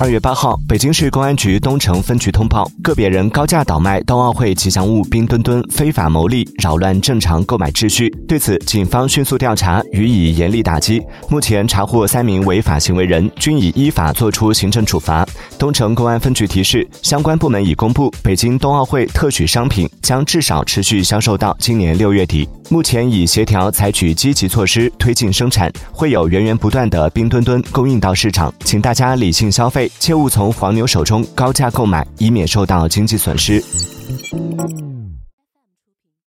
[0.00, 8.10] 二月八号，北京市公安局东城分局通报，个别人高价倒卖冬奥会吉祥物冰墩墩，非法牟利，扰乱正常购买秩序。
[8.26, 11.00] 对此，警方迅速调查，予以严厉打击。
[11.28, 15.24] 目前查获三名违法行为人，均已依法作出行政处罚。
[15.56, 22.48] 东城公安分局提示，相关部门已公布，北京冬奥会特许商品将至少持续销售到今年六月底。
[22.70, 28.52] 目前已协调采取积极措施，推进生产，会有源源不断的冰墩墩供应到市场。
[28.64, 29.90] 请大家理性消费。
[29.98, 33.62] 切勿从黄牛手中高价购买，以免受到经济损失。